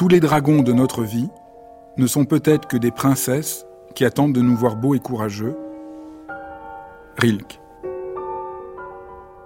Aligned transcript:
Tous 0.00 0.08
les 0.08 0.20
dragons 0.20 0.62
de 0.62 0.72
notre 0.72 1.02
vie 1.02 1.28
ne 1.98 2.06
sont 2.06 2.24
peut-être 2.24 2.66
que 2.66 2.78
des 2.78 2.90
princesses 2.90 3.66
qui 3.94 4.06
attendent 4.06 4.32
de 4.32 4.40
nous 4.40 4.56
voir 4.56 4.76
beaux 4.76 4.94
et 4.94 4.98
courageux. 4.98 5.58
Rilke. 7.18 7.60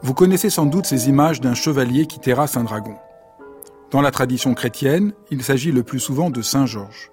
Vous 0.03 0.15
connaissez 0.15 0.51
sans 0.51 0.67
doute 0.67 0.87
ces 0.87 1.09
images 1.09 1.41
d'un 1.41 1.55
chevalier 1.55 2.07
qui 2.07 2.21
terrasse 2.21 2.57
un 2.57 2.63
dragon. 2.63 2.95
Dans 3.91 4.01
la 4.01 4.13
tradition 4.13 4.55
chrétienne, 4.55 5.13
il 5.33 5.43
s'agit 5.43 5.73
le 5.73 5.83
plus 5.83 5.99
souvent 5.99 6.31
de 6.31 6.41
Saint 6.41 6.67
Georges. 6.67 7.11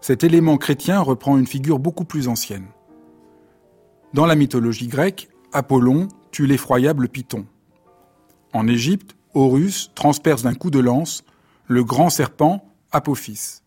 Cet 0.00 0.24
élément 0.24 0.56
chrétien 0.56 1.00
reprend 1.00 1.36
une 1.36 1.46
figure 1.46 1.78
beaucoup 1.78 2.06
plus 2.06 2.28
ancienne. 2.28 2.68
Dans 4.14 4.24
la 4.24 4.36
mythologie 4.36 4.88
grecque, 4.88 5.28
Apollon 5.52 6.08
tue 6.30 6.46
l'effroyable 6.46 7.10
Python. 7.10 7.44
En 8.54 8.66
Égypte, 8.68 9.16
Horus 9.34 9.90
transperce 9.94 10.44
d'un 10.44 10.54
coup 10.54 10.70
de 10.70 10.80
lance 10.80 11.24
le 11.66 11.84
grand 11.84 12.10
serpent 12.10 12.72
Apophis. 12.92 13.60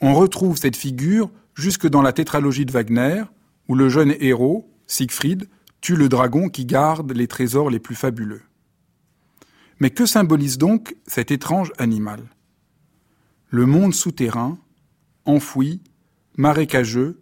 On 0.00 0.14
retrouve 0.14 0.56
cette 0.56 0.76
figure 0.76 1.30
jusque 1.54 1.86
dans 1.86 2.02
la 2.02 2.12
tétralogie 2.12 2.66
de 2.66 2.72
Wagner, 2.72 3.22
où 3.68 3.74
le 3.74 3.88
jeune 3.88 4.14
héros, 4.18 4.68
Siegfried, 4.86 5.48
tue 5.80 5.96
le 5.96 6.08
dragon 6.08 6.48
qui 6.48 6.64
garde 6.64 7.12
les 7.12 7.28
trésors 7.28 7.70
les 7.70 7.78
plus 7.78 7.94
fabuleux. 7.94 8.42
Mais 9.78 9.90
que 9.90 10.06
symbolise 10.06 10.58
donc 10.58 10.96
cet 11.06 11.30
étrange 11.30 11.72
animal? 11.78 12.22
Le 13.50 13.66
monde 13.66 13.94
souterrain, 13.94 14.58
enfoui, 15.24 15.82
marécageux, 16.36 17.20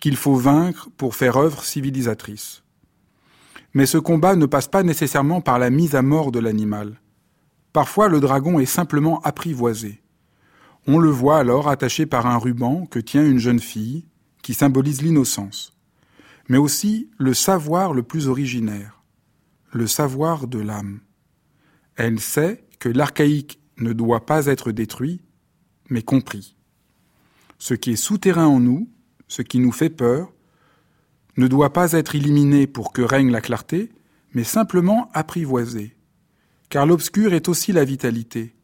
qu'il 0.00 0.16
faut 0.16 0.36
vaincre 0.36 0.88
pour 0.96 1.14
faire 1.14 1.36
œuvre 1.36 1.62
civilisatrice. 1.62 2.62
Mais 3.74 3.86
ce 3.86 3.98
combat 3.98 4.34
ne 4.34 4.46
passe 4.46 4.68
pas 4.68 4.82
nécessairement 4.82 5.40
par 5.40 5.58
la 5.58 5.70
mise 5.70 5.94
à 5.94 6.02
mort 6.02 6.32
de 6.32 6.40
l'animal. 6.40 7.00
Parfois 7.72 8.08
le 8.08 8.20
dragon 8.20 8.58
est 8.58 8.66
simplement 8.66 9.20
apprivoisé. 9.20 10.02
On 10.86 10.98
le 10.98 11.10
voit 11.10 11.38
alors 11.38 11.68
attaché 11.68 12.06
par 12.06 12.26
un 12.26 12.38
ruban 12.38 12.86
que 12.86 12.98
tient 12.98 13.24
une 13.24 13.38
jeune 13.38 13.60
fille, 13.60 14.06
qui 14.42 14.54
symbolise 14.54 15.02
l'innocence, 15.02 15.76
mais 16.48 16.58
aussi 16.58 17.10
le 17.18 17.34
savoir 17.34 17.92
le 17.92 18.02
plus 18.02 18.28
originaire, 18.28 19.02
le 19.72 19.86
savoir 19.86 20.46
de 20.46 20.58
l'âme. 20.58 21.00
Elle 21.96 22.20
sait 22.20 22.64
que 22.78 22.88
l'archaïque 22.88 23.60
ne 23.76 23.92
doit 23.92 24.24
pas 24.26 24.46
être 24.46 24.72
détruit, 24.72 25.20
mais 25.90 26.02
compris. 26.02 26.56
Ce 27.58 27.74
qui 27.74 27.92
est 27.92 27.96
souterrain 27.96 28.46
en 28.46 28.60
nous, 28.60 28.88
ce 29.28 29.42
qui 29.42 29.58
nous 29.58 29.72
fait 29.72 29.90
peur, 29.90 30.32
ne 31.36 31.46
doit 31.46 31.72
pas 31.72 31.92
être 31.92 32.14
éliminé 32.14 32.66
pour 32.66 32.92
que 32.92 33.02
règne 33.02 33.30
la 33.30 33.40
clarté, 33.40 33.92
mais 34.32 34.44
simplement 34.44 35.10
apprivoisé. 35.12 35.96
Car 36.70 36.86
l'obscur 36.86 37.34
est 37.34 37.48
aussi 37.48 37.72
la 37.72 37.84
vitalité, 37.84 38.54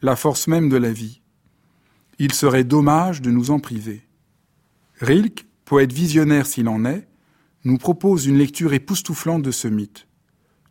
la 0.00 0.14
force 0.14 0.46
même 0.46 0.68
de 0.68 0.76
la 0.76 0.92
vie. 0.92 1.22
Il 2.20 2.32
serait 2.32 2.62
dommage 2.62 3.20
de 3.20 3.32
nous 3.32 3.50
en 3.50 3.58
priver. 3.58 4.06
Rilke, 5.00 5.44
poète 5.64 5.92
visionnaire 5.92 6.46
s'il 6.46 6.68
en 6.68 6.84
est, 6.84 7.08
nous 7.64 7.76
propose 7.76 8.26
une 8.26 8.38
lecture 8.38 8.74
époustouflante 8.74 9.42
de 9.42 9.50
ce 9.50 9.66
mythe. 9.66 10.06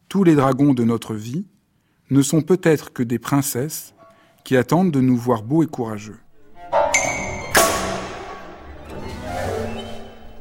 Tous 0.08 0.24
les 0.24 0.34
dragons 0.34 0.74
de 0.74 0.86
notre 0.86 1.14
vie 1.14 1.46
ne 2.10 2.22
sont 2.22 2.42
peut-être 2.42 2.94
que 2.94 3.04
des 3.04 3.20
princesses 3.20 3.94
qui 4.46 4.56
attendent 4.56 4.92
de 4.92 5.02
nous 5.02 5.18
voir 5.18 5.44
beaux 5.44 5.64
et 5.64 5.68
courageux. 5.68 6.20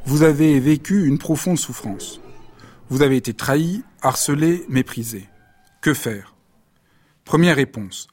Vous 0.05 0.23
avez 0.23 0.61
vécu 0.61 1.09
une 1.09 1.19
profonde 1.19 1.59
souffrance. 1.59 2.21
Vous 2.89 3.03
avez 3.03 3.17
été 3.17 3.35
trahi, 3.35 3.83
harcelé, 4.01 4.65
méprisé. 4.69 5.29
Que 5.81 5.93
faire? 5.93 6.36
Première 7.27 7.57
réponse. 7.57 8.07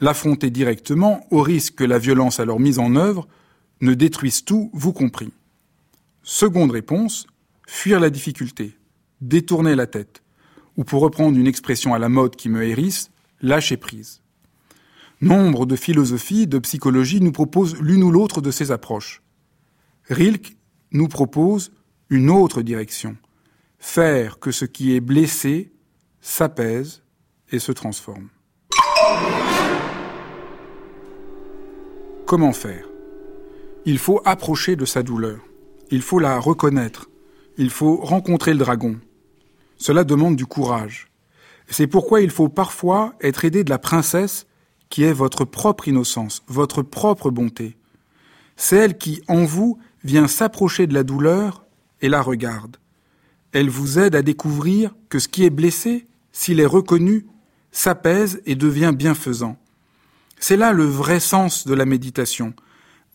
L'affronter 0.00 0.48
directement 0.48 1.26
au 1.32 1.42
risque 1.42 1.74
que 1.74 1.84
la 1.84 1.98
violence 1.98 2.38
alors 2.38 2.60
mise 2.60 2.78
en 2.78 2.94
œuvre 2.94 3.26
ne 3.80 3.94
détruise 3.94 4.44
tout, 4.44 4.70
vous 4.72 4.92
compris. 4.92 5.32
Seconde 6.22 6.70
réponse. 6.70 7.26
Fuir 7.66 7.98
la 7.98 8.10
difficulté. 8.10 8.78
Détourner 9.20 9.74
la 9.74 9.88
tête. 9.88 10.22
Ou 10.76 10.84
pour 10.84 11.02
reprendre 11.02 11.36
une 11.36 11.48
expression 11.48 11.94
à 11.94 11.98
la 11.98 12.08
mode 12.08 12.36
qui 12.36 12.48
me 12.48 12.62
hérisse, 12.62 13.10
lâcher 13.42 13.76
prise. 13.76 14.22
Nombre 15.20 15.66
de 15.66 15.74
philosophies, 15.74 16.46
de 16.46 16.60
psychologie 16.60 17.20
nous 17.20 17.32
proposent 17.32 17.76
l'une 17.80 18.04
ou 18.04 18.12
l'autre 18.12 18.40
de 18.40 18.52
ces 18.52 18.70
approches. 18.70 19.20
Rilke 20.08 20.56
nous 20.92 21.08
propose 21.08 21.72
une 22.08 22.30
autre 22.30 22.62
direction. 22.62 23.16
Faire 23.80 24.38
que 24.38 24.52
ce 24.52 24.64
qui 24.64 24.94
est 24.94 25.00
blessé 25.00 25.72
s'apaise 26.20 27.02
et 27.50 27.58
se 27.58 27.72
transforme. 27.72 28.28
Comment 32.26 32.52
faire? 32.52 32.86
Il 33.86 33.98
faut 33.98 34.20
approcher 34.24 34.76
de 34.76 34.84
sa 34.84 35.02
douleur. 35.02 35.40
Il 35.90 36.02
faut 36.02 36.20
la 36.20 36.38
reconnaître. 36.38 37.10
Il 37.58 37.70
faut 37.70 37.96
rencontrer 37.96 38.52
le 38.52 38.60
dragon. 38.60 39.00
Cela 39.78 40.04
demande 40.04 40.36
du 40.36 40.46
courage. 40.46 41.10
C'est 41.68 41.86
pourquoi 41.86 42.20
il 42.20 42.30
faut 42.30 42.48
parfois 42.48 43.14
être 43.20 43.44
aidé 43.44 43.64
de 43.64 43.70
la 43.70 43.78
princesse 43.78 44.46
qui 44.90 45.04
est 45.04 45.12
votre 45.12 45.44
propre 45.44 45.88
innocence, 45.88 46.42
votre 46.46 46.82
propre 46.82 47.30
bonté. 47.30 47.76
C'est 48.56 48.76
elle 48.76 48.98
qui, 48.98 49.22
en 49.26 49.44
vous, 49.44 49.78
vient 50.04 50.28
s'approcher 50.28 50.86
de 50.86 50.94
la 50.94 51.02
douleur 51.02 51.64
et 52.00 52.08
la 52.08 52.22
regarde. 52.22 52.76
Elle 53.52 53.70
vous 53.70 53.98
aide 53.98 54.14
à 54.14 54.22
découvrir 54.22 54.94
que 55.08 55.18
ce 55.18 55.28
qui 55.28 55.44
est 55.44 55.50
blessé, 55.50 56.06
s'il 56.30 56.60
est 56.60 56.66
reconnu, 56.66 57.26
s'apaise 57.72 58.42
et 58.46 58.54
devient 58.54 58.92
bienfaisant. 58.94 59.56
C'est 60.38 60.56
là 60.56 60.72
le 60.72 60.84
vrai 60.84 61.20
sens 61.20 61.66
de 61.66 61.74
la 61.74 61.84
méditation, 61.84 62.54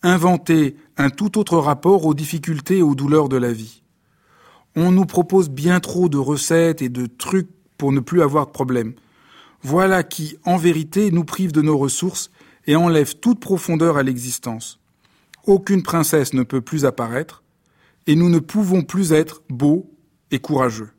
inventer 0.03 0.75
un 0.97 1.09
tout 1.09 1.37
autre 1.37 1.57
rapport 1.57 2.05
aux 2.05 2.13
difficultés 2.13 2.77
et 2.77 2.83
aux 2.83 2.95
douleurs 2.95 3.29
de 3.29 3.37
la 3.37 3.51
vie. 3.51 3.81
On 4.75 4.91
nous 4.91 5.05
propose 5.05 5.49
bien 5.49 5.79
trop 5.79 6.09
de 6.09 6.17
recettes 6.17 6.81
et 6.81 6.89
de 6.89 7.05
trucs 7.05 7.49
pour 7.77 7.91
ne 7.91 7.99
plus 7.99 8.21
avoir 8.21 8.47
de 8.47 8.51
problème. 8.51 8.93
Voilà 9.61 10.03
qui, 10.03 10.37
en 10.45 10.57
vérité, 10.57 11.11
nous 11.11 11.23
prive 11.23 11.51
de 11.51 11.61
nos 11.61 11.77
ressources 11.77 12.29
et 12.67 12.75
enlève 12.75 13.15
toute 13.15 13.39
profondeur 13.39 13.97
à 13.97 14.03
l'existence 14.03 14.79
aucune 15.47 15.83
princesse 15.83 16.33
ne 16.33 16.43
peut 16.43 16.61
plus 16.61 16.85
apparaître, 16.85 17.43
et 18.07 18.15
nous 18.15 18.29
ne 18.29 18.39
pouvons 18.39 18.83
plus 18.83 19.13
être 19.13 19.41
beaux 19.49 19.89
et 20.31 20.39
courageux. 20.39 20.91